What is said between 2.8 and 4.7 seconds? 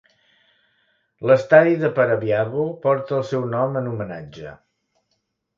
porta el seu nom en homenatge.